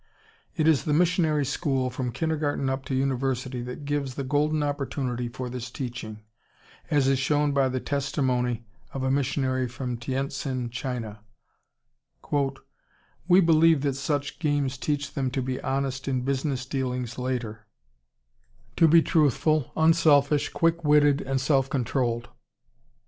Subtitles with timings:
[0.57, 5.27] It is the missionary school, from kindergarten up to university, that gives the golden opportunity
[5.27, 6.23] for this teaching,
[6.89, 11.19] as is shown by the testimony of a missionary from Tientsin, China:
[13.27, 17.67] "We believe that such games teach them to be honest in business dealings later,
[18.77, 22.27] to be truthful, unselfish, quick witted, and self controlled.